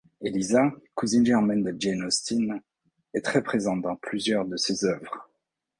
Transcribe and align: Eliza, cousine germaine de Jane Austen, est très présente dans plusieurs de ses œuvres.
Eliza, 0.19 0.73
cousine 0.95 1.23
germaine 1.27 1.61
de 1.61 1.75
Jane 1.77 2.01
Austen, 2.05 2.59
est 3.13 3.21
très 3.23 3.43
présente 3.43 3.83
dans 3.83 3.97
plusieurs 3.97 4.45
de 4.45 4.57
ses 4.57 4.83
œuvres. 4.85 5.29